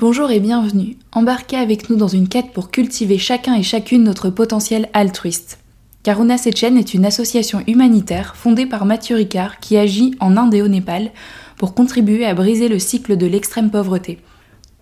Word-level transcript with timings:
Bonjour 0.00 0.30
et 0.30 0.40
bienvenue. 0.40 0.96
Embarquez 1.12 1.56
avec 1.58 1.90
nous 1.90 1.96
dans 1.96 2.08
une 2.08 2.26
quête 2.26 2.54
pour 2.54 2.70
cultiver 2.70 3.18
chacun 3.18 3.54
et 3.54 3.62
chacune 3.62 4.02
notre 4.02 4.30
potentiel 4.30 4.88
altruiste. 4.94 5.58
Karuna 6.04 6.38
Sechen 6.38 6.78
est 6.78 6.94
une 6.94 7.04
association 7.04 7.62
humanitaire 7.66 8.34
fondée 8.34 8.64
par 8.64 8.86
Mathieu 8.86 9.16
Ricard 9.16 9.60
qui 9.60 9.76
agit 9.76 10.14
en 10.18 10.38
Inde 10.38 10.54
et 10.54 10.62
au 10.62 10.68
Népal 10.68 11.10
pour 11.58 11.74
contribuer 11.74 12.24
à 12.24 12.32
briser 12.32 12.68
le 12.68 12.78
cycle 12.78 13.18
de 13.18 13.26
l'extrême 13.26 13.70
pauvreté. 13.70 14.20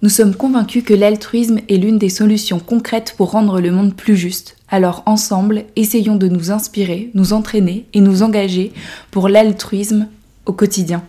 Nous 0.02 0.08
sommes 0.08 0.36
convaincus 0.36 0.84
que 0.84 0.94
l'altruisme 0.94 1.58
est 1.68 1.78
l'une 1.78 1.98
des 1.98 2.10
solutions 2.10 2.60
concrètes 2.60 3.14
pour 3.16 3.32
rendre 3.32 3.60
le 3.60 3.72
monde 3.72 3.96
plus 3.96 4.16
juste. 4.16 4.56
Alors 4.68 5.02
ensemble, 5.04 5.64
essayons 5.74 6.14
de 6.14 6.28
nous 6.28 6.52
inspirer, 6.52 7.10
nous 7.14 7.32
entraîner 7.32 7.86
et 7.92 8.00
nous 8.00 8.22
engager 8.22 8.72
pour 9.10 9.28
l'altruisme 9.28 10.06
au 10.46 10.52
quotidien. 10.52 11.02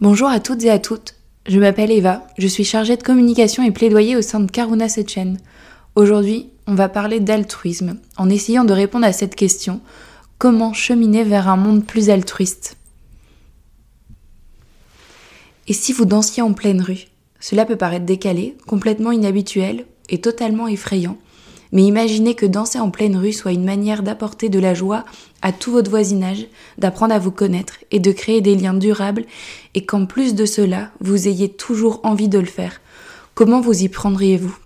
Bonjour 0.00 0.28
à 0.28 0.38
toutes 0.38 0.62
et 0.62 0.70
à 0.70 0.78
toutes. 0.78 1.16
Je 1.48 1.58
m'appelle 1.58 1.90
Eva, 1.90 2.24
je 2.38 2.46
suis 2.46 2.62
chargée 2.62 2.96
de 2.96 3.02
communication 3.02 3.64
et 3.64 3.72
plaidoyer 3.72 4.14
au 4.14 4.22
sein 4.22 4.38
de 4.38 4.48
Karuna 4.48 4.88
Sechen. 4.88 5.38
Aujourd'hui, 5.96 6.50
on 6.68 6.76
va 6.76 6.88
parler 6.88 7.18
d'altruisme 7.18 7.98
en 8.16 8.30
essayant 8.30 8.64
de 8.64 8.72
répondre 8.72 9.04
à 9.06 9.12
cette 9.12 9.34
question 9.34 9.80
comment 10.38 10.72
cheminer 10.72 11.24
vers 11.24 11.48
un 11.48 11.56
monde 11.56 11.84
plus 11.84 12.10
altruiste? 12.10 12.76
Et 15.66 15.72
si 15.72 15.92
vous 15.92 16.04
dansiez 16.04 16.44
en 16.44 16.52
pleine 16.52 16.80
rue? 16.80 17.08
Cela 17.40 17.64
peut 17.64 17.74
paraître 17.74 18.06
décalé, 18.06 18.56
complètement 18.68 19.10
inhabituel 19.10 19.84
et 20.10 20.20
totalement 20.20 20.68
effrayant. 20.68 21.18
Mais 21.72 21.82
imaginez 21.82 22.34
que 22.34 22.46
danser 22.46 22.78
en 22.78 22.90
pleine 22.90 23.16
rue 23.16 23.32
soit 23.32 23.52
une 23.52 23.64
manière 23.64 24.02
d'apporter 24.02 24.48
de 24.48 24.58
la 24.58 24.74
joie 24.74 25.04
à 25.42 25.52
tout 25.52 25.70
votre 25.70 25.90
voisinage, 25.90 26.46
d'apprendre 26.78 27.14
à 27.14 27.18
vous 27.18 27.30
connaître 27.30 27.74
et 27.90 28.00
de 28.00 28.12
créer 28.12 28.40
des 28.40 28.54
liens 28.54 28.74
durables 28.74 29.24
et 29.74 29.84
qu'en 29.84 30.06
plus 30.06 30.34
de 30.34 30.46
cela, 30.46 30.90
vous 31.00 31.28
ayez 31.28 31.48
toujours 31.48 32.00
envie 32.04 32.28
de 32.28 32.38
le 32.38 32.46
faire. 32.46 32.80
Comment 33.34 33.60
vous 33.60 33.82
y 33.82 33.88
prendriez-vous? 33.88 34.56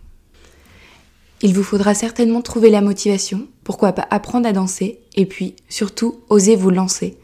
Il 1.42 1.54
vous 1.54 1.64
faudra 1.64 1.92
certainement 1.92 2.40
trouver 2.40 2.70
la 2.70 2.80
motivation, 2.80 3.48
pourquoi 3.64 3.92
pas 3.92 4.06
apprendre 4.10 4.48
à 4.48 4.52
danser 4.52 5.00
et 5.16 5.26
puis 5.26 5.56
surtout 5.68 6.20
oser 6.28 6.54
vous 6.54 6.70
lancer. 6.70 7.16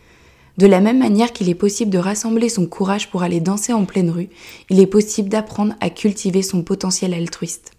De 0.59 0.67
la 0.67 0.81
même 0.81 0.99
manière 0.99 1.33
qu'il 1.33 1.49
est 1.49 1.55
possible 1.55 1.93
de 1.93 1.99
rassembler 1.99 2.49
son 2.49 2.67
courage 2.67 3.11
pour 3.11 3.23
aller 3.23 3.39
danser 3.39 3.73
en 3.73 3.85
pleine 3.85 4.11
rue, 4.11 4.29
il 4.71 4.81
est 4.81 4.89
possible 4.89 5.29
d'apprendre 5.29 5.75
à 5.81 5.89
cultiver 5.89 6.43
son 6.43 6.65
potentiel 6.65 7.15
altruiste. 7.15 7.78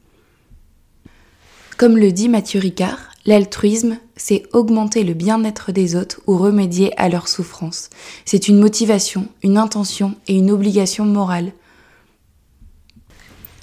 Comme 1.80 1.98
le 1.98 2.12
dit 2.12 2.28
Mathieu 2.28 2.60
Ricard, 2.60 3.00
l'altruisme, 3.26 4.00
c'est 4.18 4.44
augmenter 4.52 5.06
le 5.06 5.14
bien-être 5.14 5.72
des 5.72 5.96
autres 5.96 6.20
ou 6.28 6.38
remédier 6.38 6.92
à 7.00 7.08
leur 7.08 7.30
souffrance. 7.30 7.90
C'est 8.26 8.50
une 8.50 8.60
motivation, 8.60 9.30
une 9.44 9.58
intention 9.58 10.16
et 10.28 10.36
une 10.36 10.52
obligation 10.52 11.06
morale. 11.06 11.54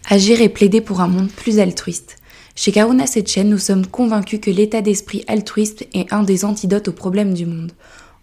Agir 0.08 0.40
et 0.40 0.48
plaider 0.48 0.80
pour 0.80 1.02
un 1.02 1.08
monde 1.08 1.28
plus 1.28 1.58
altruiste. 1.58 2.16
Chez 2.54 2.72
Karuna 2.72 3.06
Sechen, 3.06 3.50
nous 3.50 3.58
sommes 3.58 3.86
convaincus 3.86 4.40
que 4.40 4.50
l'état 4.50 4.80
d'esprit 4.80 5.22
altruiste 5.28 5.86
est 5.92 6.10
un 6.10 6.22
des 6.22 6.46
antidotes 6.46 6.88
aux 6.88 6.92
problèmes 6.92 7.34
du 7.34 7.44
monde. 7.44 7.72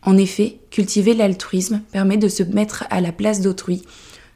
En 0.02 0.18
effet, 0.18 0.58
cultiver 0.72 1.14
l'altruisme 1.14 1.84
permet 1.92 2.18
de 2.18 2.30
se 2.30 2.42
mettre 2.42 2.86
à 2.90 3.00
la 3.00 3.12
place 3.12 3.42
d'autrui, 3.42 3.84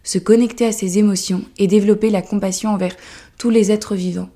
se 0.04 0.20
connecter 0.20 0.68
à 0.68 0.72
ses 0.72 1.00
émotions 1.00 1.46
et 1.58 1.66
développer 1.66 2.12
la 2.12 2.22
compassion 2.22 2.70
envers 2.70 2.96
tous 3.40 3.50
les 3.50 3.72
êtres 3.72 3.96
vivants. 3.96 4.30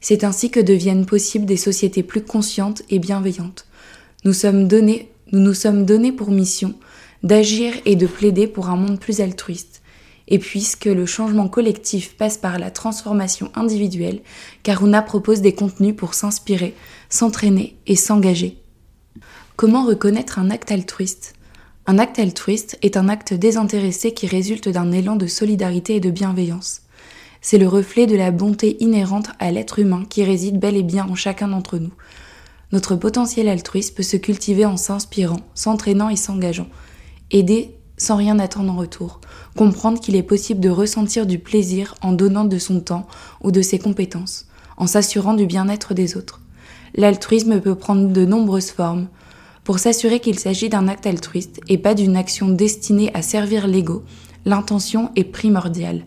C'est 0.00 0.24
ainsi 0.24 0.50
que 0.50 0.60
deviennent 0.60 1.06
possibles 1.06 1.44
des 1.44 1.58
sociétés 1.58 2.02
plus 2.02 2.22
conscientes 2.22 2.82
et 2.88 2.98
bienveillantes. 2.98 3.66
Nous 4.24 4.32
nous 4.42 5.40
nous 5.40 5.54
sommes 5.54 5.84
donnés 5.86 6.12
pour 6.12 6.30
mission 6.30 6.74
d'agir 7.22 7.74
et 7.84 7.96
de 7.96 8.06
plaider 8.06 8.46
pour 8.46 8.70
un 8.70 8.76
monde 8.76 8.98
plus 8.98 9.20
altruiste. 9.20 9.82
Et 10.26 10.38
puisque 10.38 10.86
le 10.86 11.06
changement 11.06 11.48
collectif 11.48 12.16
passe 12.16 12.38
par 12.38 12.58
la 12.58 12.70
transformation 12.70 13.50
individuelle, 13.54 14.20
Karuna 14.62 15.02
propose 15.02 15.40
des 15.40 15.54
contenus 15.54 15.94
pour 15.94 16.14
s'inspirer, 16.14 16.74
s'entraîner 17.08 17.76
et 17.86 17.96
s'engager. 17.96 18.58
Comment 19.56 19.84
reconnaître 19.84 20.38
un 20.38 20.50
acte 20.50 20.72
altruiste? 20.72 21.34
Un 21.86 21.98
acte 21.98 22.18
altruiste 22.18 22.78
est 22.82 22.96
un 22.96 23.08
acte 23.08 23.34
désintéressé 23.34 24.14
qui 24.14 24.26
résulte 24.26 24.68
d'un 24.68 24.92
élan 24.92 25.16
de 25.16 25.26
solidarité 25.26 25.96
et 25.96 26.00
de 26.00 26.10
bienveillance 26.10 26.82
c'est 27.40 27.58
le 27.58 27.68
reflet 27.68 28.06
de 28.06 28.16
la 28.16 28.30
bonté 28.30 28.76
inhérente 28.80 29.28
à 29.38 29.50
l'être 29.50 29.78
humain 29.78 30.04
qui 30.08 30.24
réside 30.24 30.58
bel 30.58 30.76
et 30.76 30.82
bien 30.82 31.06
en 31.08 31.14
chacun 31.14 31.48
d'entre 31.48 31.78
nous. 31.78 31.92
Notre 32.72 32.94
potentiel 32.94 33.48
altruiste 33.48 33.96
peut 33.96 34.02
se 34.02 34.16
cultiver 34.16 34.64
en 34.64 34.76
s'inspirant, 34.76 35.40
s'entraînant 35.54 36.08
et 36.08 36.16
s'engageant. 36.16 36.68
Aider 37.30 37.74
sans 37.96 38.16
rien 38.16 38.38
attendre 38.38 38.72
en 38.72 38.76
retour. 38.76 39.20
Comprendre 39.56 40.00
qu'il 40.00 40.16
est 40.16 40.22
possible 40.22 40.60
de 40.60 40.70
ressentir 40.70 41.26
du 41.26 41.38
plaisir 41.38 41.94
en 42.02 42.12
donnant 42.12 42.44
de 42.44 42.58
son 42.58 42.80
temps 42.80 43.06
ou 43.42 43.50
de 43.50 43.60
ses 43.60 43.78
compétences, 43.78 44.46
en 44.76 44.86
s'assurant 44.86 45.34
du 45.34 45.46
bien-être 45.46 45.94
des 45.94 46.16
autres. 46.16 46.40
L'altruisme 46.94 47.60
peut 47.60 47.74
prendre 47.74 48.08
de 48.08 48.24
nombreuses 48.24 48.70
formes. 48.70 49.08
Pour 49.64 49.78
s'assurer 49.78 50.20
qu'il 50.20 50.38
s'agit 50.38 50.68
d'un 50.68 50.88
acte 50.88 51.06
altruiste 51.06 51.60
et 51.68 51.78
pas 51.78 51.94
d'une 51.94 52.16
action 52.16 52.48
destinée 52.48 53.10
à 53.14 53.22
servir 53.22 53.66
l'ego, 53.66 54.04
l'intention 54.44 55.10
est 55.16 55.24
primordiale 55.24 56.04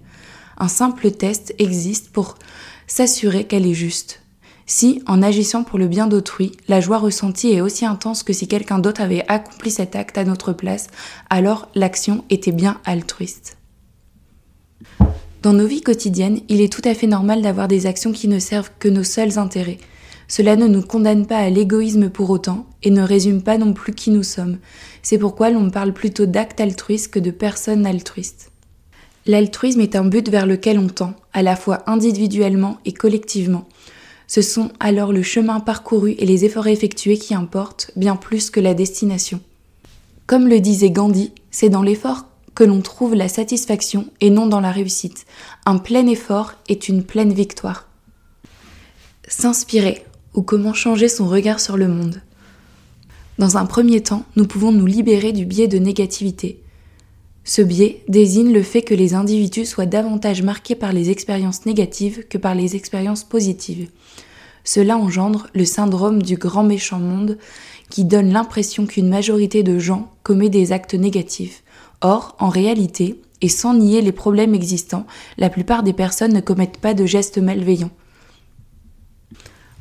un 0.57 0.67
simple 0.67 1.11
test 1.11 1.53
existe 1.59 2.11
pour 2.11 2.35
s'assurer 2.87 3.45
qu'elle 3.45 3.65
est 3.65 3.73
juste. 3.73 4.21
Si, 4.65 5.01
en 5.07 5.21
agissant 5.21 5.63
pour 5.63 5.77
le 5.77 5.87
bien 5.87 6.07
d'autrui, 6.07 6.53
la 6.67 6.79
joie 6.79 6.97
ressentie 6.97 7.51
est 7.51 7.61
aussi 7.61 7.85
intense 7.85 8.23
que 8.23 8.31
si 8.31 8.47
quelqu'un 8.47 8.79
d'autre 8.79 9.01
avait 9.01 9.25
accompli 9.27 9.71
cet 9.71 9.95
acte 9.95 10.17
à 10.17 10.23
notre 10.23 10.53
place, 10.53 10.87
alors 11.29 11.67
l'action 11.75 12.23
était 12.29 12.53
bien 12.53 12.79
altruiste. 12.85 13.57
Dans 15.41 15.51
nos 15.51 15.67
vies 15.67 15.81
quotidiennes, 15.81 16.39
il 16.47 16.61
est 16.61 16.71
tout 16.71 16.81
à 16.85 16.93
fait 16.93 17.07
normal 17.07 17.41
d'avoir 17.41 17.67
des 17.67 17.85
actions 17.85 18.13
qui 18.13 18.29
ne 18.29 18.39
servent 18.39 18.71
que 18.79 18.87
nos 18.87 19.03
seuls 19.03 19.37
intérêts. 19.37 19.79
Cela 20.29 20.55
ne 20.55 20.67
nous 20.67 20.81
condamne 20.81 21.27
pas 21.27 21.39
à 21.39 21.49
l'égoïsme 21.49 22.09
pour 22.09 22.29
autant 22.29 22.65
et 22.81 22.89
ne 22.89 23.01
résume 23.01 23.41
pas 23.43 23.57
non 23.57 23.73
plus 23.73 23.93
qui 23.93 24.09
nous 24.09 24.23
sommes. 24.23 24.59
C'est 25.01 25.17
pourquoi 25.17 25.49
l'on 25.49 25.69
parle 25.69 25.91
plutôt 25.91 26.25
d'actes 26.25 26.61
altruistes 26.61 27.11
que 27.11 27.19
de 27.19 27.31
personnes 27.31 27.85
altruistes. 27.85 28.52
L'altruisme 29.25 29.81
est 29.81 29.95
un 29.95 30.03
but 30.03 30.28
vers 30.29 30.45
lequel 30.45 30.78
on 30.78 30.88
tend, 30.88 31.13
à 31.31 31.44
la 31.44 31.56
fois 31.56 31.84
individuellement 31.88 32.78
et 32.85 32.91
collectivement. 32.91 33.67
Ce 34.28 34.41
sont 34.41 34.72
alors 34.79 35.13
le 35.13 35.23
chemin 35.23 35.59
parcouru 35.59 36.16
et 36.17 36.25
les 36.25 36.44
efforts 36.44 36.67
effectués 36.67 37.17
qui 37.17 37.33
importent, 37.33 37.91
bien 37.95 38.16
plus 38.16 38.50
que 38.50 38.59
la 38.59 38.73
destination. 38.73 39.39
Comme 40.28 40.47
le 40.47 40.59
disait 40.59 40.91
Gandhi, 40.91 41.31
c'est 41.51 41.69
dans 41.69 41.83
l'effort 41.83 42.25
que 42.56 42.63
l'on 42.63 42.81
trouve 42.81 43.16
la 43.16 43.28
satisfaction 43.28 44.07
et 44.22 44.29
non 44.29 44.47
dans 44.47 44.59
la 44.59 44.72
réussite. 44.72 45.25
Un 45.66 45.78
plein 45.78 46.07
effort 46.07 46.53
est 46.67 46.88
une 46.89 47.03
pleine 47.03 47.33
victoire. 47.33 47.88
S'inspirer 49.28 50.06
ou 50.33 50.41
comment 50.41 50.73
changer 50.73 51.07
son 51.07 51.28
regard 51.28 51.59
sur 51.59 51.78
le 51.78 51.88
monde. 51.88 52.22
Dans 53.39 53.57
un 53.57 53.66
premier 53.66 54.01
temps, 54.01 54.25
nous 54.35 54.45
pouvons 54.45 54.72
nous 54.72 54.85
libérer 54.85 55.31
du 55.31 55.45
biais 55.45 55.67
de 55.67 55.79
négativité, 55.79 56.62
ce 57.43 57.61
biais 57.61 58.03
désigne 58.07 58.53
le 58.53 58.63
fait 58.63 58.81
que 58.81 58.93
les 58.93 59.13
individus 59.13 59.65
soient 59.65 59.85
davantage 59.85 60.43
marqués 60.43 60.75
par 60.75 60.93
les 60.93 61.09
expériences 61.09 61.65
négatives 61.65 62.25
que 62.29 62.37
par 62.37 62.55
les 62.55 62.75
expériences 62.75 63.23
positives. 63.23 63.89
Cela 64.63 64.97
engendre 64.97 65.47
le 65.53 65.65
syndrome 65.65 66.21
du 66.21 66.37
grand 66.37 66.63
méchant 66.63 66.99
monde 66.99 67.37
qui 67.89 68.05
donne 68.05 68.31
l'impression 68.31 68.85
qu'une 68.85 69.09
majorité 69.09 69.61
de 69.61 69.77
gens 69.77 70.11
commet 70.23 70.49
des 70.49 70.71
actes 70.71 70.93
négatifs. 70.93 71.63
Or, 72.01 72.35
en 72.39 72.49
réalité, 72.49 73.21
et 73.41 73.49
sans 73.49 73.73
nier 73.73 74.01
les 74.01 74.13
problèmes 74.13 74.55
existants, 74.55 75.05
la 75.37 75.49
plupart 75.49 75.83
des 75.83 75.91
personnes 75.91 76.33
ne 76.33 76.39
commettent 76.39 76.77
pas 76.77 76.93
de 76.93 77.05
gestes 77.05 77.39
malveillants. 77.39 77.91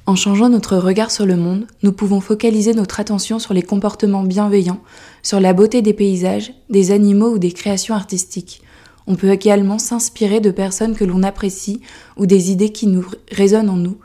En 0.04 0.16
changeant 0.16 0.48
notre 0.48 0.76
regard 0.76 1.12
sur 1.12 1.26
le 1.26 1.36
monde, 1.36 1.66
nous 1.84 1.92
pouvons 1.92 2.20
focaliser 2.20 2.74
notre 2.74 2.98
attention 2.98 3.38
sur 3.38 3.54
les 3.54 3.62
comportements 3.62 4.24
bienveillants, 4.24 4.82
sur 5.22 5.38
la 5.38 5.52
beauté 5.52 5.80
des 5.80 5.92
paysages, 5.92 6.52
des 6.70 6.90
animaux 6.90 7.34
ou 7.34 7.38
des 7.38 7.52
créations 7.52 7.94
artistiques. 7.94 8.62
On 9.06 9.14
peut 9.14 9.30
également 9.30 9.78
s'inspirer 9.78 10.40
de 10.40 10.50
personnes 10.50 10.96
que 10.96 11.04
l'on 11.04 11.22
apprécie 11.22 11.80
ou 12.16 12.26
des 12.26 12.50
idées 12.50 12.72
qui 12.72 12.88
nous 12.88 13.06
résonnent 13.30 13.70
en 13.70 13.76
nous. 13.76 13.96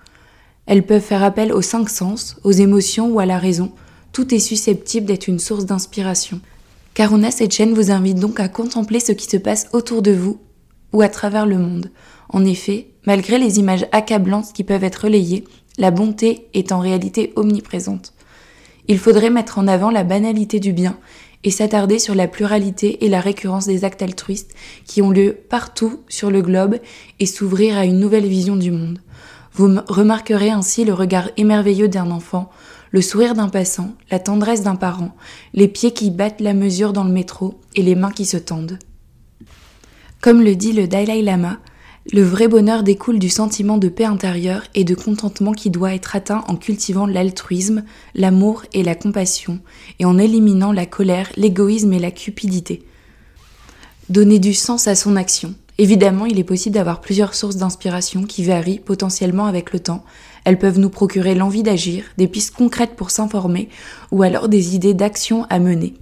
Elles 0.67 0.85
peuvent 0.85 1.01
faire 1.01 1.23
appel 1.23 1.51
aux 1.51 1.63
cinq 1.63 1.89
sens, 1.89 2.38
aux 2.44 2.51
émotions 2.51 3.09
ou 3.09 3.19
à 3.19 3.25
la 3.25 3.39
raison. 3.39 3.71
Tout 4.11 4.35
est 4.35 4.39
susceptible 4.39 5.07
d'être 5.07 5.27
une 5.27 5.39
source 5.39 5.65
d'inspiration. 5.65 6.41
Karuna 6.94 7.29
chaîne 7.49 7.73
vous 7.73 7.89
invite 7.89 8.19
donc 8.19 8.39
à 8.39 8.49
contempler 8.49 8.99
ce 8.99 9.13
qui 9.13 9.25
se 9.25 9.38
passe 9.38 9.67
autour 9.73 10.03
de 10.03 10.11
vous 10.11 10.39
ou 10.94 11.01
à 11.01 11.09
travers 11.09 11.47
le 11.47 11.57
monde. 11.57 11.91
En 12.29 12.45
effet, 12.45 12.88
malgré 13.05 13.39
les 13.39 13.57
images 13.57 13.88
accablantes 13.91 14.53
qui 14.53 14.63
peuvent 14.63 14.83
être 14.83 15.05
relayées, 15.05 15.44
la 15.77 15.91
bonté 15.91 16.47
est 16.53 16.71
en 16.71 16.79
réalité 16.79 17.33
omniprésente. 17.35 18.13
Il 18.88 19.00
faudrait 19.00 19.29
mettre 19.29 19.59
en 19.59 19.68
avant 19.68 19.91
la 19.91 20.03
banalité 20.03 20.59
du 20.59 20.74
bien 20.74 20.97
et 21.44 21.51
s'attarder 21.51 22.00
sur 22.00 22.15
la 22.15 22.27
pluralité 22.27 23.06
et 23.06 23.09
la 23.09 23.21
récurrence 23.21 23.65
des 23.65 23.85
actes 23.85 24.01
altruistes 24.01 24.56
qui 24.85 25.01
ont 25.01 25.12
lieu 25.12 25.38
partout 25.50 26.01
sur 26.07 26.31
le 26.31 26.41
globe 26.41 26.79
et 27.19 27.25
s'ouvrir 27.25 27.77
à 27.77 27.85
une 27.85 28.00
nouvelle 28.00 28.25
vision 28.25 28.56
du 28.56 28.71
monde. 28.71 29.00
Vous 29.53 29.79
remarquerez 29.88 30.50
ainsi 30.50 30.85
le 30.85 30.94
regard 30.94 31.29
émerveilleux 31.38 31.88
d'un 31.88 32.12
enfant, 32.12 32.50
le 32.91 33.01
sourire 33.01 33.33
d'un 33.33 33.50
passant, 33.50 33.94
la 34.12 34.19
tendresse 34.19 34.63
d'un 34.63 34.75
parent, 34.75 35.15
les 35.53 35.68
pieds 35.68 35.91
qui 35.91 36.12
battent 36.12 36.41
la 36.41 36.53
mesure 36.53 36.94
dans 36.94 37.03
le 37.03 37.12
métro 37.12 37.59
et 37.75 37.81
les 37.81 37.95
mains 37.95 38.12
qui 38.12 38.25
se 38.25 38.38
tendent. 38.38 38.80
Comme 40.21 40.41
le 40.41 40.56
dit 40.56 40.73
le 40.73 40.88
Dalai 40.88 41.21
Lama, 41.21 41.57
le 42.13 42.21
vrai 42.21 42.48
bonheur 42.48 42.83
découle 42.83 43.19
du 43.19 43.30
sentiment 43.30 43.77
de 43.77 43.89
paix 43.89 44.06
intérieure 44.06 44.63
et 44.75 44.86
de 44.86 44.95
contentement 44.95 45.51
qui 45.51 45.69
doit 45.69 45.94
être 45.94 46.15
atteint 46.15 46.44
en 46.48 46.56
cultivant 46.56 47.06
l'altruisme, 47.06 47.83
l'amour 48.15 48.63
et 48.71 48.81
la 48.81 48.95
compassion, 48.95 49.59
et 50.00 50.06
en 50.06 50.18
éliminant 50.18 50.71
la 50.71 50.86
colère, 50.86 51.30
l'égoïsme 51.36 51.92
et 51.92 52.00
la 52.00 52.12
cupidité. 52.12 52.83
Donner 54.09 54.39
du 54.39 54.54
sens 54.54 54.88
à 54.88 54.95
son 54.95 55.18
action. 55.18 55.54
Évidemment, 55.80 56.25
il 56.25 56.39
est 56.39 56.45
possible 56.45 56.75
d'avoir 56.75 57.01
plusieurs 57.01 57.36
sources 57.36 57.57
d'inspiration 57.57 58.24
qui 58.24 58.44
varient 58.44 58.80
potentiellement 58.80 59.45
avec 59.45 59.74
le 59.74 59.80
temps. 59.80 60.06
Elles 60.45 60.57
peuvent 60.57 60.80
nous 60.80 60.89
procurer 60.89 61.36
l'envie 61.36 61.62
d'agir, 61.62 62.06
des 62.18 62.27
pistes 62.27 62.56
concrètes 62.56 62.95
pour 62.95 63.12
s'informer, 63.12 63.68
ou 64.12 64.24
alors 64.24 64.48
des 64.48 64.75
idées 64.75 64.94
d'action 64.94 65.45
à 65.50 65.59
mener. 65.59 65.94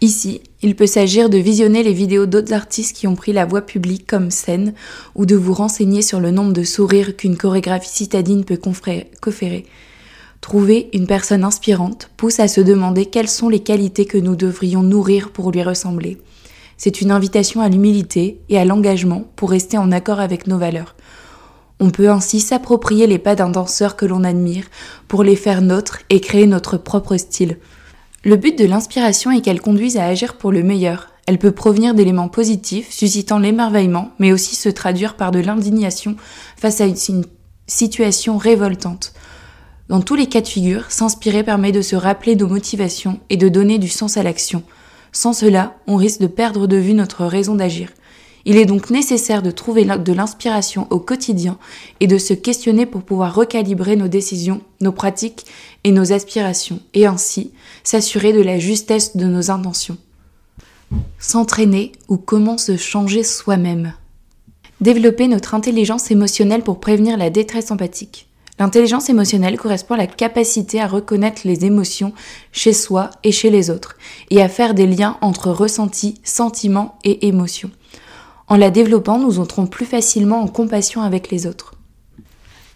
Ici, 0.00 0.40
il 0.62 0.74
peut 0.74 0.86
s'agir 0.86 1.28
de 1.28 1.38
visionner 1.38 1.82
les 1.82 1.92
vidéos 1.92 2.26
d'autres 2.26 2.54
artistes 2.54 2.96
qui 2.96 3.06
ont 3.06 3.14
pris 3.14 3.32
la 3.32 3.44
voie 3.44 3.62
publique 3.62 4.06
comme 4.06 4.30
scène, 4.30 4.72
ou 5.14 5.26
de 5.26 5.36
vous 5.36 5.52
renseigner 5.52 6.02
sur 6.02 6.20
le 6.20 6.30
nombre 6.30 6.52
de 6.52 6.64
sourires 6.64 7.16
qu'une 7.16 7.36
chorégraphie 7.36 7.90
citadine 7.90 8.44
peut 8.44 8.56
conférer. 8.56 9.66
Trouver 10.40 10.90
une 10.92 11.06
personne 11.06 11.44
inspirante 11.44 12.10
pousse 12.16 12.40
à 12.40 12.48
se 12.48 12.60
demander 12.60 13.06
quelles 13.06 13.28
sont 13.28 13.48
les 13.48 13.60
qualités 13.60 14.06
que 14.06 14.18
nous 14.18 14.36
devrions 14.36 14.82
nourrir 14.82 15.30
pour 15.30 15.50
lui 15.50 15.62
ressembler. 15.62 16.18
C'est 16.76 17.00
une 17.00 17.10
invitation 17.10 17.60
à 17.60 17.68
l'humilité 17.68 18.40
et 18.48 18.58
à 18.58 18.64
l'engagement 18.64 19.24
pour 19.36 19.50
rester 19.50 19.78
en 19.78 19.92
accord 19.92 20.20
avec 20.20 20.46
nos 20.46 20.58
valeurs. 20.58 20.94
On 21.80 21.90
peut 21.90 22.08
ainsi 22.08 22.40
s'approprier 22.40 23.06
les 23.06 23.18
pas 23.18 23.34
d'un 23.34 23.50
danseur 23.50 23.96
que 23.96 24.06
l'on 24.06 24.24
admire 24.24 24.64
pour 25.08 25.22
les 25.22 25.36
faire 25.36 25.62
nôtres 25.62 26.00
et 26.08 26.20
créer 26.20 26.46
notre 26.46 26.78
propre 26.78 27.16
style. 27.16 27.58
Le 28.26 28.34
but 28.34 28.58
de 28.58 28.64
l'inspiration 28.64 29.30
est 29.30 29.40
qu'elle 29.40 29.60
conduise 29.60 29.96
à 29.96 30.04
agir 30.04 30.34
pour 30.34 30.50
le 30.50 30.64
meilleur. 30.64 31.10
Elle 31.28 31.38
peut 31.38 31.52
provenir 31.52 31.94
d'éléments 31.94 32.26
positifs, 32.26 32.90
suscitant 32.90 33.38
l'émerveillement, 33.38 34.10
mais 34.18 34.32
aussi 34.32 34.56
se 34.56 34.68
traduire 34.68 35.14
par 35.14 35.30
de 35.30 35.38
l'indignation 35.38 36.16
face 36.56 36.80
à 36.80 36.86
une 36.86 37.24
situation 37.68 38.36
révoltante. 38.36 39.12
Dans 39.88 40.00
tous 40.00 40.16
les 40.16 40.26
cas 40.26 40.40
de 40.40 40.48
figure, 40.48 40.90
s'inspirer 40.90 41.44
permet 41.44 41.70
de 41.70 41.82
se 41.82 41.94
rappeler 41.94 42.34
nos 42.34 42.48
motivations 42.48 43.20
et 43.30 43.36
de 43.36 43.48
donner 43.48 43.78
du 43.78 43.88
sens 43.88 44.16
à 44.16 44.24
l'action. 44.24 44.64
Sans 45.12 45.32
cela, 45.32 45.76
on 45.86 45.94
risque 45.94 46.20
de 46.20 46.26
perdre 46.26 46.66
de 46.66 46.78
vue 46.78 46.94
notre 46.94 47.26
raison 47.26 47.54
d'agir. 47.54 47.90
Il 48.48 48.58
est 48.58 48.64
donc 48.64 48.90
nécessaire 48.90 49.42
de 49.42 49.50
trouver 49.50 49.84
de 49.84 50.12
l'inspiration 50.12 50.86
au 50.90 51.00
quotidien 51.00 51.58
et 51.98 52.06
de 52.06 52.16
se 52.16 52.32
questionner 52.32 52.86
pour 52.86 53.02
pouvoir 53.02 53.34
recalibrer 53.34 53.96
nos 53.96 54.06
décisions, 54.06 54.60
nos 54.80 54.92
pratiques 54.92 55.46
et 55.82 55.90
nos 55.90 56.12
aspirations, 56.12 56.78
et 56.94 57.06
ainsi 57.06 57.50
s'assurer 57.82 58.32
de 58.32 58.40
la 58.40 58.60
justesse 58.60 59.16
de 59.16 59.26
nos 59.26 59.50
intentions. 59.50 59.98
S'entraîner 61.18 61.90
ou 62.06 62.18
comment 62.18 62.56
se 62.56 62.76
changer 62.76 63.24
soi-même. 63.24 63.94
Développer 64.80 65.26
notre 65.26 65.54
intelligence 65.54 66.12
émotionnelle 66.12 66.62
pour 66.62 66.78
prévenir 66.78 67.16
la 67.16 67.30
détresse 67.30 67.72
empathique. 67.72 68.28
L'intelligence 68.60 69.10
émotionnelle 69.10 69.58
correspond 69.58 69.94
à 69.94 69.98
la 69.98 70.06
capacité 70.06 70.80
à 70.80 70.86
reconnaître 70.86 71.42
les 71.44 71.64
émotions 71.64 72.12
chez 72.52 72.72
soi 72.72 73.10
et 73.24 73.32
chez 73.32 73.50
les 73.50 73.70
autres, 73.70 73.96
et 74.30 74.40
à 74.40 74.48
faire 74.48 74.72
des 74.72 74.86
liens 74.86 75.18
entre 75.20 75.50
ressentis, 75.50 76.20
sentiments 76.22 76.96
et 77.02 77.26
émotions. 77.26 77.72
En 78.48 78.56
la 78.56 78.70
développant, 78.70 79.18
nous 79.18 79.40
entrons 79.40 79.66
plus 79.66 79.86
facilement 79.86 80.40
en 80.40 80.46
compassion 80.46 81.02
avec 81.02 81.30
les 81.30 81.46
autres. 81.46 81.74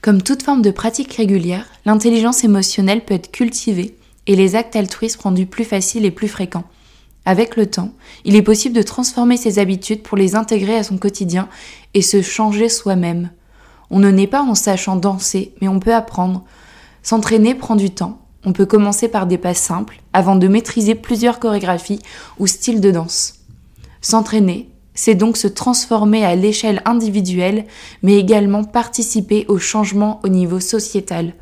Comme 0.03 0.23
toute 0.23 0.43
forme 0.43 0.63
de 0.63 0.73
pratique 0.73 1.13
régulière, 1.13 1.67
l'intelligence 1.85 2.43
émotionnelle 2.43 3.05
peut 3.05 3.15
être 3.15 3.31
cultivée 3.31 3.97
et 4.27 4.35
les 4.35 4.57
actes 4.57 4.75
altruistes 4.75 5.21
rendus 5.21 5.47
plus 5.47 5.65
faciles 5.65 6.05
et 6.05 6.11
plus 6.11 6.29
fréquents. 6.29 6.65
Avec 7.25 7.55
le 7.55 7.67
temps, 7.67 7.93
il 8.25 8.35
est 8.35 8.43
possible 8.43 8.75
de 8.75 8.83
transformer 8.83 9.37
ses 9.37 9.59
habitudes 9.59 10.03
pour 10.03 10.17
les 10.17 10.35
intégrer 10.35 10.77
à 10.77 10.83
son 10.83 10.99
quotidien 10.99 11.49
et 11.95 12.03
se 12.03 12.23
changer 12.23 12.69
soi-même. 12.69 13.31
On 13.91 14.01
ne 14.01 14.11
naît 14.11 14.27
pas 14.27 14.43
en 14.43 14.55
sachant 14.55 14.97
danser, 14.97 15.53
mais 15.61 15.69
on 15.69 15.79
peut 15.79 15.95
apprendre. 15.95 16.45
S'entraîner 17.03 17.55
prend 17.55 17.77
du 17.77 17.91
temps. 17.91 18.19
On 18.45 18.53
peut 18.53 18.67
commencer 18.67 19.07
par 19.07 19.27
des 19.27 19.39
pas 19.39 19.55
simples 19.55 20.01
avant 20.13 20.35
de 20.35 20.49
maîtriser 20.49 20.95
plusieurs 20.95 21.39
chorégraphies 21.39 22.01
ou 22.39 22.47
styles 22.47 22.81
de 22.81 22.91
danse. 22.91 23.35
S'entraîner, 24.01 24.71
c'est 25.01 25.15
donc 25.15 25.39
se 25.39 25.49
transformer 25.49 26.27
à 26.27 26.35
l'échelle 26.35 26.83
individuelle, 26.85 27.65
mais 28.03 28.19
également 28.19 28.65
participer 28.65 29.47
au 29.49 29.57
changement 29.57 30.21
au 30.25 30.29
niveau 30.29 30.61
sociétal. 30.61 31.33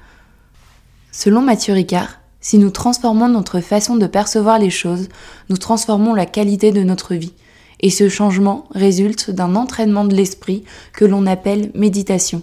Selon 1.11 1.43
Mathieu 1.43 1.75
Ricard, 1.75 2.21
si 2.41 2.59
nous 2.59 2.71
transformons 2.71 3.27
notre 3.27 3.59
façon 3.59 3.97
de 3.97 4.07
percevoir 4.07 4.61
les 4.61 4.71
choses, 4.71 5.09
nous 5.49 5.57
transformons 5.57 6.15
la 6.15 6.25
qualité 6.25 6.71
de 6.71 6.85
notre 6.85 7.17
vie. 7.17 7.33
Et 7.81 7.91
ce 7.91 8.09
changement 8.09 8.69
résulte 8.77 9.33
d'un 9.33 9.57
entraînement 9.57 10.05
de 10.05 10.15
l'esprit 10.15 10.63
que 10.93 11.05
l'on 11.05 11.27
appelle 11.27 11.73
méditation. 11.75 12.43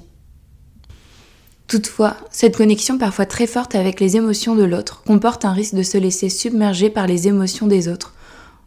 Toutefois, 1.67 2.17
cette 2.29 2.57
connexion 2.57 2.97
parfois 2.97 3.25
très 3.25 3.47
forte 3.47 3.73
avec 3.75 4.01
les 4.01 4.17
émotions 4.17 4.53
de 4.53 4.65
l'autre 4.65 5.01
comporte 5.07 5.45
un 5.45 5.53
risque 5.53 5.75
de 5.75 5.83
se 5.83 5.97
laisser 5.97 6.27
submerger 6.27 6.89
par 6.89 7.07
les 7.07 7.29
émotions 7.29 7.67
des 7.67 7.87
autres, 7.87 8.15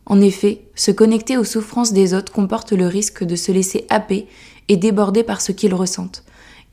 en 0.09 0.23
effet, 0.23 0.63
se 0.75 0.91
connecter 0.91 1.37
aux 1.37 1.45
souffrances 1.45 1.93
des 1.93 2.15
autres 2.15 2.33
comporte 2.33 2.73
le 2.73 2.87
risque 2.87 3.25
de 3.25 3.37
se 3.37 3.53
laisser 3.53 3.87
happer 3.91 4.27
et 4.69 4.79
déborder 4.79 5.23
par 5.23 5.43
ce 5.43 5.53
qu'ils 5.53 5.75
ressentent. 5.75 6.25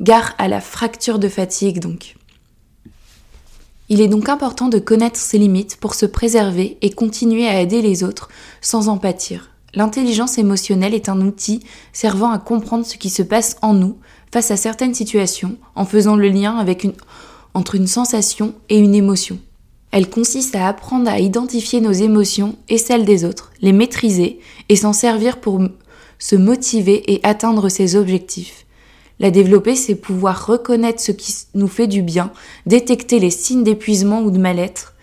Gare 0.02 0.34
à 0.38 0.48
la 0.48 0.62
fracture 0.62 1.20
de 1.20 1.28
fatigue 1.28 1.80
donc. 1.80 2.16
Il 3.90 4.02
est 4.02 4.08
donc 4.08 4.30
important 4.30 4.68
de 4.68 4.80
connaître 4.80 5.20
ses 5.20 5.38
limites 5.38 5.78
pour 5.78 5.96
se 5.96 6.06
préserver 6.06 6.78
et 6.82 6.92
continuer 6.92 7.48
à 7.48 7.62
aider 7.62 7.82
les 7.82 8.04
autres 8.04 8.30
sans 8.62 8.88
en 8.88 8.98
pâtir. 8.98 9.52
L'intelligence 9.74 10.38
émotionnelle 10.38 10.94
est 10.94 11.10
un 11.10 11.20
outil 11.20 11.60
servant 11.92 12.32
à 12.32 12.40
comprendre 12.40 12.86
ce 12.86 12.98
qui 12.98 13.10
se 13.10 13.22
passe 13.22 13.58
en 13.62 13.74
nous 13.74 13.98
face 14.32 14.50
à 14.50 14.58
certaines 14.58 14.94
situations 14.94 15.58
en 15.76 15.86
faisant 15.86 16.16
le 16.16 16.30
lien 16.30 16.66
entre 17.54 17.76
une 17.76 17.88
sensation 17.88 18.56
et 18.70 18.80
une 18.80 18.96
émotion. 18.96 19.40
Elle 19.96 20.10
consiste 20.10 20.58
à 20.58 20.68
apprendre 20.68 21.10
à 21.10 21.22
identifier 21.22 21.80
nos 21.80 21.94
émotions 21.94 22.58
et 22.68 22.78
celles 22.78 23.06
des 23.06 23.24
autres, 23.24 23.54
les 23.62 23.72
maîtriser 23.72 24.42
et 24.68 24.76
s'en 24.76 24.92
servir 24.92 25.40
pour 25.40 25.62
se 26.20 26.36
motiver 26.36 27.14
et 27.14 27.22
atteindre 27.24 27.70
ses 27.70 27.96
objectifs. 27.96 28.66
La 29.22 29.32
développer, 29.32 29.74
c'est 29.78 29.96
pouvoir 29.96 30.48
reconnaître 30.48 31.00
ce 31.00 31.14
qui 31.14 31.34
nous 31.54 31.70
fait 31.70 31.88
du 31.88 32.02
bien, 32.02 32.34
détecter 32.66 33.20
les 33.20 33.30
signes 33.30 33.64
d'épuisement 33.64 34.22
ou 34.22 34.32
de 34.32 34.38
mal-être. 34.38 34.96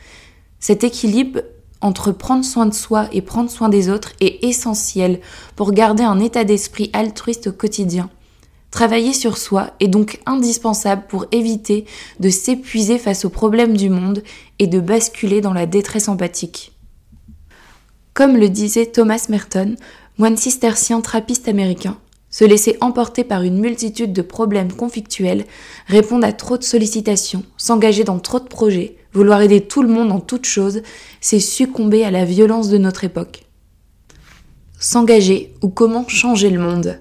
Cet 0.60 0.84
équilibre 0.84 1.40
entre 1.80 2.12
prendre 2.12 2.44
soin 2.44 2.66
de 2.66 2.74
soi 2.74 3.08
et 3.12 3.22
prendre 3.22 3.50
soin 3.50 3.70
des 3.70 3.88
autres 3.88 4.12
est 4.20 4.44
essentiel 4.44 5.20
pour 5.56 5.72
garder 5.72 6.02
un 6.02 6.20
état 6.20 6.44
d'esprit 6.44 6.90
altruiste 6.92 7.46
au 7.46 7.52
quotidien. 7.52 8.10
Travailler 8.72 9.12
sur 9.12 9.36
soi 9.36 9.70
est 9.80 9.86
donc 9.86 10.18
indispensable 10.24 11.04
pour 11.06 11.26
éviter 11.30 11.84
de 12.20 12.30
s'épuiser 12.30 12.98
face 12.98 13.26
aux 13.26 13.30
problèmes 13.30 13.76
du 13.76 13.90
monde 13.90 14.22
et 14.58 14.66
de 14.66 14.80
basculer 14.80 15.42
dans 15.42 15.52
la 15.52 15.66
détresse 15.66 16.08
empathique. 16.08 16.72
Comme 18.14 18.38
le 18.38 18.48
disait 18.48 18.86
Thomas 18.86 19.26
Merton, 19.28 19.76
moine 20.16 20.38
cistercien 20.38 21.02
trappiste 21.02 21.48
américain, 21.48 21.98
se 22.30 22.46
laisser 22.46 22.78
emporter 22.80 23.24
par 23.24 23.42
une 23.42 23.58
multitude 23.58 24.14
de 24.14 24.22
problèmes 24.22 24.72
conflictuels, 24.72 25.44
répondre 25.86 26.26
à 26.26 26.32
trop 26.32 26.56
de 26.56 26.64
sollicitations, 26.64 27.44
s'engager 27.58 28.04
dans 28.04 28.20
trop 28.20 28.40
de 28.40 28.48
projets, 28.48 28.96
vouloir 29.12 29.42
aider 29.42 29.60
tout 29.60 29.82
le 29.82 29.88
monde 29.88 30.10
en 30.12 30.20
toutes 30.20 30.46
choses, 30.46 30.80
c'est 31.20 31.40
succomber 31.40 32.04
à 32.04 32.10
la 32.10 32.24
violence 32.24 32.70
de 32.70 32.78
notre 32.78 33.04
époque. 33.04 33.44
S'engager 34.78 35.52
ou 35.60 35.68
comment 35.68 36.08
changer 36.08 36.48
le 36.48 36.58
monde? 36.58 36.98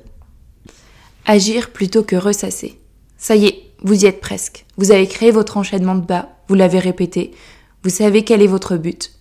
Agir 1.25 1.69
plutôt 1.69 2.03
que 2.03 2.15
ressasser. 2.15 2.79
Ça 3.17 3.35
y 3.35 3.45
est, 3.45 3.63
vous 3.83 4.03
y 4.03 4.07
êtes 4.07 4.21
presque. 4.21 4.65
Vous 4.77 4.91
avez 4.91 5.07
créé 5.07 5.29
votre 5.29 5.57
enchaînement 5.57 5.93
de 5.93 6.05
bas, 6.05 6.29
vous 6.47 6.55
l'avez 6.55 6.79
répété, 6.79 7.31
vous 7.83 7.91
savez 7.91 8.23
quel 8.23 8.41
est 8.41 8.47
votre 8.47 8.75
but. 8.75 9.11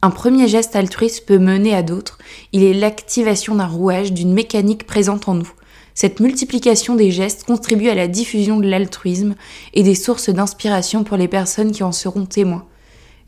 Un 0.00 0.08
premier 0.10 0.48
geste 0.48 0.74
altruiste 0.74 1.26
peut 1.26 1.38
mener 1.38 1.74
à 1.74 1.82
d'autres. 1.82 2.18
Il 2.52 2.64
est 2.64 2.72
l'activation 2.72 3.54
d'un 3.54 3.66
rouage, 3.66 4.14
d'une 4.14 4.32
mécanique 4.32 4.86
présente 4.86 5.28
en 5.28 5.34
nous. 5.34 5.52
Cette 5.92 6.20
multiplication 6.20 6.96
des 6.96 7.10
gestes 7.10 7.44
contribue 7.44 7.90
à 7.90 7.94
la 7.94 8.08
diffusion 8.08 8.58
de 8.58 8.66
l'altruisme 8.66 9.34
et 9.74 9.82
des 9.82 9.94
sources 9.94 10.30
d'inspiration 10.30 11.04
pour 11.04 11.18
les 11.18 11.28
personnes 11.28 11.72
qui 11.72 11.82
en 11.82 11.92
seront 11.92 12.24
témoins. 12.24 12.64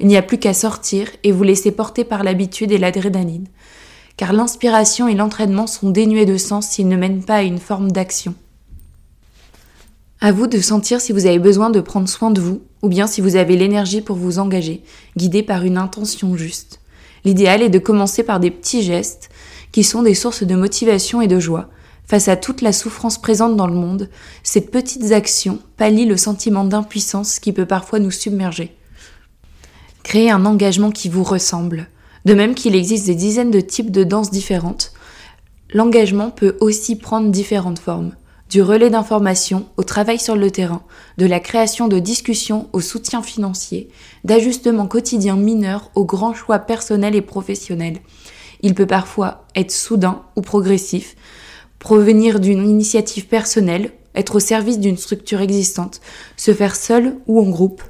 Il 0.00 0.06
n'y 0.06 0.16
a 0.16 0.22
plus 0.22 0.38
qu'à 0.38 0.54
sortir 0.54 1.08
et 1.22 1.32
vous 1.32 1.42
laisser 1.42 1.70
porter 1.70 2.04
par 2.04 2.24
l'habitude 2.24 2.72
et 2.72 2.78
l'adrénaline 2.78 3.48
car 4.16 4.32
l'inspiration 4.32 5.08
et 5.08 5.14
l'entraînement 5.14 5.66
sont 5.66 5.90
dénués 5.90 6.26
de 6.26 6.36
sens 6.36 6.68
s'ils 6.68 6.88
ne 6.88 6.96
mènent 6.96 7.24
pas 7.24 7.36
à 7.36 7.42
une 7.42 7.58
forme 7.58 7.92
d'action. 7.92 8.34
À 10.20 10.30
vous 10.30 10.46
de 10.46 10.60
sentir 10.60 11.00
si 11.00 11.12
vous 11.12 11.26
avez 11.26 11.40
besoin 11.40 11.70
de 11.70 11.80
prendre 11.80 12.08
soin 12.08 12.30
de 12.30 12.40
vous, 12.40 12.62
ou 12.82 12.88
bien 12.88 13.06
si 13.06 13.20
vous 13.20 13.36
avez 13.36 13.56
l'énergie 13.56 14.02
pour 14.02 14.16
vous 14.16 14.38
engager, 14.38 14.82
guidé 15.16 15.42
par 15.42 15.64
une 15.64 15.76
intention 15.76 16.36
juste. 16.36 16.80
L'idéal 17.24 17.62
est 17.62 17.70
de 17.70 17.78
commencer 17.78 18.22
par 18.22 18.38
des 18.38 18.50
petits 18.50 18.82
gestes, 18.82 19.30
qui 19.72 19.82
sont 19.84 20.02
des 20.02 20.14
sources 20.14 20.44
de 20.44 20.54
motivation 20.54 21.20
et 21.22 21.26
de 21.26 21.40
joie. 21.40 21.70
Face 22.06 22.28
à 22.28 22.36
toute 22.36 22.60
la 22.60 22.72
souffrance 22.72 23.20
présente 23.20 23.56
dans 23.56 23.66
le 23.66 23.74
monde, 23.74 24.10
ces 24.42 24.60
petites 24.60 25.12
actions 25.12 25.58
pallient 25.76 26.06
le 26.06 26.16
sentiment 26.16 26.64
d'impuissance 26.64 27.38
qui 27.38 27.52
peut 27.52 27.66
parfois 27.66 28.00
nous 28.00 28.10
submerger. 28.10 28.76
Créez 30.02 30.30
un 30.30 30.44
engagement 30.44 30.90
qui 30.90 31.08
vous 31.08 31.24
ressemble, 31.24 31.88
de 32.24 32.34
même 32.34 32.54
qu'il 32.54 32.74
existe 32.74 33.06
des 33.06 33.14
dizaines 33.14 33.50
de 33.50 33.60
types 33.60 33.90
de 33.90 34.04
danses 34.04 34.30
différentes, 34.30 34.92
L'engagement 35.74 36.30
peut 36.30 36.58
aussi 36.60 36.96
prendre 36.96 37.30
différentes 37.30 37.78
formes. 37.78 38.14
Du 38.50 38.60
relais 38.60 38.90
d'information 38.90 39.64
au 39.78 39.82
travail 39.82 40.18
sur 40.18 40.36
le 40.36 40.50
terrain, 40.50 40.82
de 41.16 41.24
la 41.24 41.40
création 41.40 41.88
de 41.88 41.98
discussions 41.98 42.68
au 42.74 42.82
soutien 42.82 43.22
financier, 43.22 43.88
d'ajustements 44.24 44.86
quotidiens 44.86 45.36
mineurs 45.36 45.90
aux 45.94 46.04
grands 46.04 46.34
choix 46.34 46.58
personnels 46.58 47.14
et 47.14 47.22
professionnels. 47.22 48.00
Il 48.60 48.74
peut 48.74 48.86
parfois 48.86 49.46
être 49.56 49.70
soudain 49.70 50.22
ou 50.36 50.42
progressif, 50.42 51.16
provenir 51.78 52.38
d'une 52.38 52.68
initiative 52.68 53.26
personnelle, 53.26 53.92
être 54.14 54.36
au 54.36 54.40
service 54.40 54.78
d'une 54.78 54.98
structure 54.98 55.40
existante, 55.40 56.02
se 56.36 56.52
faire 56.52 56.76
seul 56.76 57.16
ou 57.26 57.40
en 57.40 57.48
groupe. 57.48 57.82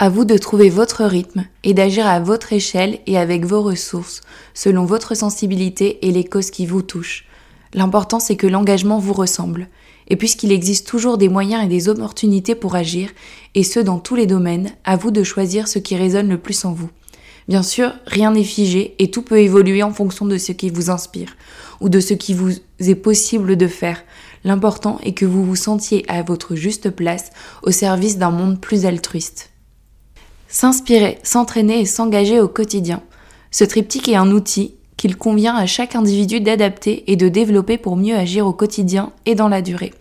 À 0.00 0.10
vous 0.10 0.24
de 0.24 0.38
trouver 0.38 0.70
votre 0.70 1.02
rythme 1.02 1.44
et 1.64 1.74
d'agir 1.74 2.06
à 2.06 2.20
votre 2.20 2.52
échelle 2.52 3.00
et 3.08 3.18
avec 3.18 3.44
vos 3.44 3.62
ressources, 3.62 4.20
selon 4.54 4.84
votre 4.84 5.16
sensibilité 5.16 6.06
et 6.06 6.12
les 6.12 6.22
causes 6.22 6.52
qui 6.52 6.66
vous 6.66 6.82
touchent. 6.82 7.26
L'important 7.74 8.20
c'est 8.20 8.36
que 8.36 8.46
l'engagement 8.46 9.00
vous 9.00 9.12
ressemble. 9.12 9.66
Et 10.06 10.14
puisqu'il 10.14 10.52
existe 10.52 10.86
toujours 10.86 11.18
des 11.18 11.28
moyens 11.28 11.64
et 11.64 11.68
des 11.68 11.88
opportunités 11.88 12.54
pour 12.54 12.76
agir, 12.76 13.10
et 13.56 13.64
ce 13.64 13.80
dans 13.80 13.98
tous 13.98 14.14
les 14.14 14.26
domaines, 14.26 14.70
à 14.84 14.94
vous 14.94 15.10
de 15.10 15.24
choisir 15.24 15.66
ce 15.66 15.80
qui 15.80 15.96
résonne 15.96 16.28
le 16.28 16.38
plus 16.38 16.64
en 16.64 16.72
vous. 16.72 16.90
Bien 17.48 17.64
sûr, 17.64 17.92
rien 18.06 18.30
n'est 18.30 18.44
figé 18.44 18.94
et 19.00 19.10
tout 19.10 19.22
peut 19.22 19.40
évoluer 19.40 19.82
en 19.82 19.92
fonction 19.92 20.26
de 20.26 20.38
ce 20.38 20.52
qui 20.52 20.70
vous 20.70 20.90
inspire 20.90 21.36
ou 21.80 21.88
de 21.88 21.98
ce 21.98 22.14
qui 22.14 22.34
vous 22.34 22.52
est 22.78 22.94
possible 22.94 23.56
de 23.56 23.66
faire. 23.66 24.04
L'important 24.44 25.00
est 25.02 25.14
que 25.14 25.26
vous 25.26 25.44
vous 25.44 25.56
sentiez 25.56 26.04
à 26.06 26.22
votre 26.22 26.54
juste 26.54 26.90
place 26.90 27.30
au 27.64 27.72
service 27.72 28.16
d'un 28.16 28.30
monde 28.30 28.60
plus 28.60 28.86
altruiste. 28.86 29.50
S'inspirer, 30.50 31.18
s'entraîner 31.22 31.80
et 31.80 31.86
s'engager 31.86 32.40
au 32.40 32.48
quotidien. 32.48 33.02
Ce 33.50 33.64
triptyque 33.64 34.08
est 34.08 34.16
un 34.16 34.30
outil 34.30 34.74
qu'il 34.96 35.16
convient 35.16 35.54
à 35.54 35.66
chaque 35.66 35.94
individu 35.94 36.40
d'adapter 36.40 37.04
et 37.12 37.16
de 37.16 37.28
développer 37.28 37.76
pour 37.76 37.96
mieux 37.96 38.16
agir 38.16 38.46
au 38.46 38.54
quotidien 38.54 39.12
et 39.26 39.34
dans 39.34 39.48
la 39.48 39.60
durée. 39.60 39.92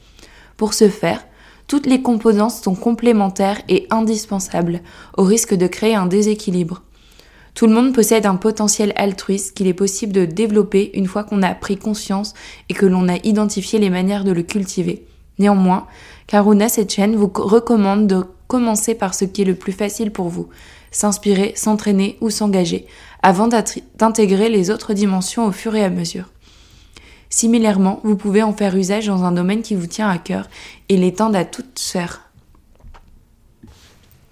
Pour 0.56 0.74
ce 0.74 0.88
faire, 0.88 1.25
toutes 1.68 1.86
les 1.86 2.01
composantes 2.01 2.51
sont 2.51 2.75
complémentaires 2.75 3.62
et 3.68 3.88
indispensables, 3.89 4.82
au 5.18 5.24
risque 5.24 5.54
de 5.54 5.68
créer 5.68 5.96
un 5.96 6.06
déséquilibre. 6.06 6.82
Tout 7.54 7.68
le 7.68 7.74
monde 7.74 7.94
possède 7.94 8.25
un 8.25 8.36
potentiel 8.36 8.94
altruiste 8.96 9.54
qu'il 9.54 9.68
est 9.68 9.74
possible 9.74 10.13
de 10.13 10.24
développer 10.24 10.92
une 10.94 11.08
fois 11.08 11.25
qu'on 11.25 11.44
a 11.44 11.56
pris 11.56 11.75
conscience 11.75 12.34
et 12.70 12.74
que 12.74 12.86
l'on 12.86 13.10
a 13.10 13.18
identifié 13.18 13.80
les 13.80 13.89
manières 13.89 14.24
de 14.24 14.32
le 14.32 14.44
cultiver. 14.44 15.06
Néanmoins, 15.39 15.88
Karuna 16.27 16.70
Sechen 16.70 17.15
vous 17.15 17.32
recommande 17.34 18.08
de 18.08 18.24
commencer 18.48 18.96
par 18.96 19.13
ce 19.13 19.25
qui 19.25 19.41
est 19.41 19.46
le 19.46 19.56
plus 19.56 19.72
facile 19.72 20.12
pour 20.12 20.29
vous, 20.29 20.50
s'inspirer, 20.91 21.53
s'entraîner 21.56 22.17
ou 22.22 22.29
s'engager, 22.29 22.88
avant 23.22 23.48
d'intégrer 23.48 24.50
les 24.50 24.72
autres 24.72 24.94
dimensions 24.94 25.46
au 25.46 25.51
fur 25.51 25.75
et 25.75 25.84
à 25.84 25.89
mesure. 25.89 26.29
Similairement, 27.29 28.00
vous 28.03 28.15
pouvez 28.15 28.41
en 28.41 28.53
faire 28.53 28.75
usage 28.75 29.08
dans 29.08 29.24
un 29.24 29.34
domaine 29.34 29.62
qui 29.62 29.75
vous 29.75 29.88
tient 29.88 30.10
à 30.10 30.17
cœur 30.17 30.50
et 30.88 30.98
l'étendre 30.98 31.38
à 31.38 31.46
toute 31.46 31.77
sphère. 31.77 32.22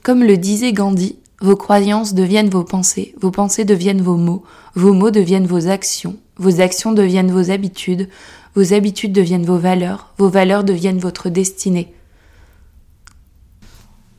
Comme 0.02 0.24
le 0.24 0.38
disait 0.38 0.72
Gandhi, 0.72 1.18
vos 1.42 1.56
croyances 1.56 2.14
deviennent 2.14 2.50
vos 2.50 2.64
pensées, 2.64 3.14
vos 3.22 3.32
pensées 3.32 3.66
deviennent 3.66 4.02
vos 4.02 4.18
mots, 4.18 4.44
vos 4.76 4.94
mots 4.94 5.12
deviennent 5.12 5.48
vos 5.48 5.68
actions, 5.68 6.16
vos 6.38 6.62
actions 6.62 6.94
deviennent 6.94 7.32
vos 7.32 7.52
habitudes, 7.52 8.10
vos 8.56 8.74
habitudes 8.74 9.12
deviennent 9.12 9.46
vos 9.46 9.58
valeurs, 9.58 10.14
vos 10.18 10.30
valeurs 10.30 10.64
deviennent 10.64 11.00
votre 11.00 11.30
destinée. 11.30 11.94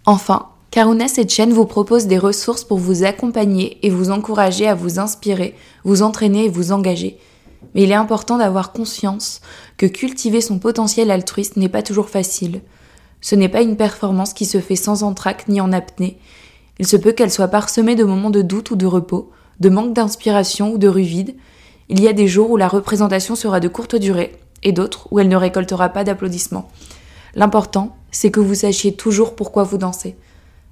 Enfin, 0.04 0.48
Karuna 0.70 1.08
Sechen 1.08 1.52
vous 1.52 1.64
propose 1.64 2.06
des 2.06 2.18
ressources 2.18 2.62
pour 2.62 2.78
vous 2.78 3.02
accompagner 3.02 3.78
et 3.82 3.90
vous 3.90 4.10
encourager 4.10 4.68
à 4.68 4.74
vous 4.74 4.98
inspirer, 4.98 5.54
vous 5.84 6.02
entraîner 6.02 6.44
et 6.44 6.48
vous 6.50 6.70
engager. 6.70 7.18
Mais 7.74 7.82
il 7.84 7.90
est 7.90 7.94
important 7.94 8.36
d'avoir 8.36 8.72
conscience 8.72 9.40
que 9.78 9.86
cultiver 9.86 10.40
son 10.40 10.58
potentiel 10.58 11.10
altruiste 11.10 11.56
n'est 11.56 11.70
pas 11.70 11.82
toujours 11.82 12.10
facile. 12.10 12.60
Ce 13.22 13.34
n'est 13.34 13.48
pas 13.48 13.62
une 13.62 13.76
performance 13.76 14.34
qui 14.34 14.44
se 14.44 14.60
fait 14.60 14.76
sans 14.76 15.02
entraque 15.02 15.48
ni 15.48 15.60
en 15.60 15.72
apnée. 15.72 16.18
Il 16.78 16.86
se 16.86 16.96
peut 16.96 17.12
qu'elle 17.12 17.30
soit 17.30 17.48
parsemée 17.48 17.94
de 17.94 18.04
moments 18.04 18.30
de 18.30 18.42
doute 18.42 18.70
ou 18.70 18.76
de 18.76 18.86
repos, 18.86 19.30
de 19.60 19.68
manque 19.68 19.94
d'inspiration 19.94 20.72
ou 20.72 20.78
de 20.78 20.88
rue 20.88 21.02
vide. 21.02 21.36
Il 21.88 22.00
y 22.00 22.08
a 22.08 22.12
des 22.12 22.28
jours 22.28 22.50
où 22.50 22.56
la 22.56 22.68
représentation 22.68 23.34
sera 23.34 23.60
de 23.60 23.68
courte 23.68 23.96
durée 23.96 24.36
et 24.62 24.72
d'autres 24.72 25.08
où 25.10 25.20
elle 25.20 25.28
ne 25.28 25.36
récoltera 25.36 25.88
pas 25.88 26.04
d'applaudissements. 26.04 26.68
L'important, 27.34 27.96
c'est 28.10 28.30
que 28.30 28.40
vous 28.40 28.54
sachiez 28.54 28.94
toujours 28.94 29.36
pourquoi 29.36 29.62
vous 29.62 29.78
dansez. 29.78 30.16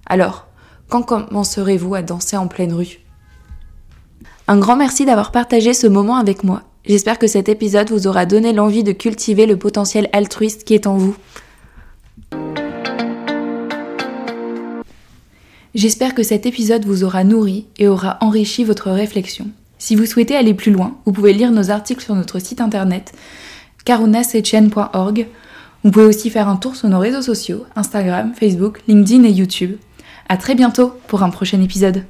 Alors, 0.07 0.47
quand 0.89 1.03
commencerez-vous 1.03 1.95
à 1.95 2.03
danser 2.03 2.37
en 2.37 2.49
pleine 2.49 2.73
rue? 2.73 3.01
Un 4.49 4.59
grand 4.59 4.77
merci 4.77 5.07
d'avoir 5.07 5.31
partagé 5.31 5.73
ce 5.73 5.87
moment 5.87 6.17
avec 6.17 6.45
moi. 6.45 6.63
J'espère 6.85 7.19
que 7.19 7.27
cet 7.27 7.49
épisode 7.49 7.91
vous 7.91 8.07
aura 8.07 8.27
donné 8.27 8.53
l'envie 8.53 8.85
de 8.85 8.93
cultiver 8.93 9.47
le 9.47 9.57
potentiel 9.57 10.11
altruiste 10.13 10.65
qui 10.65 10.75
est 10.75 10.87
en 10.87 10.97
vous. 10.99 11.17
J'espère 15.75 16.15
que 16.15 16.23
cet 16.23 16.47
épisode 16.47 16.85
vous 16.85 17.03
aura 17.03 17.25
nourri 17.25 17.67
et 17.79 17.89
aura 17.89 18.19
enrichi 18.21 18.63
votre 18.63 18.91
réflexion. 18.91 19.49
Si 19.79 19.97
vous 19.97 20.07
souhaitez 20.07 20.37
aller 20.37 20.55
plus 20.55 20.71
loin, 20.71 20.97
vous 21.05 21.13
pouvez 21.13 21.33
lire 21.33 21.51
nos 21.51 21.71
articles 21.71 22.05
sur 22.05 22.15
notre 22.15 22.39
site 22.39 22.61
internet 22.61 23.13
carunasetchen.org. 23.85 25.27
Vous 25.83 25.91
pouvez 25.91 26.07
aussi 26.07 26.31
faire 26.31 26.49
un 26.49 26.57
tour 26.57 26.77
sur 26.77 26.89
nos 26.89 26.99
réseaux 26.99 27.23
sociaux, 27.23 27.67
Instagram, 27.77 28.33
Facebook, 28.35 28.81
LinkedIn 28.89 29.25
et 29.25 29.33
YouTube. 29.33 29.77
À 30.29 30.37
très 30.37 30.55
bientôt 30.55 30.93
pour 31.09 31.23
un 31.23 31.31
prochain 31.31 31.61
épisode. 31.61 32.05